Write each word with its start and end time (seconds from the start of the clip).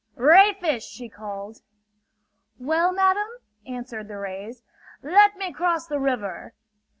"Ray 0.15 0.53
fish!" 0.53 0.83
she 0.83 1.09
called. 1.09 1.61
"Well, 2.57 2.91
madam?" 2.91 3.27
answered 3.67 4.07
the 4.07 4.17
rays. 4.17 4.63
"Let 5.03 5.37
me 5.37 5.53
cross 5.53 5.85
the 5.85 5.99
river!" 5.99 6.55